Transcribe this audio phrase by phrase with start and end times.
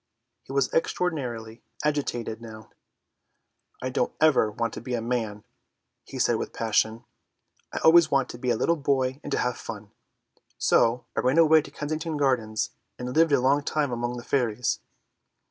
[0.41, 2.71] He was extraordinarily agitated now.
[3.83, 5.43] "I don't want ever to be a man,"
[6.05, 7.05] he said with passion.
[7.71, 9.91] "I want always to be a little boy and to have fun.
[10.57, 14.23] So I ran away to Kensington Gardens and lived a long long time among the
[14.23, 14.79] fairies."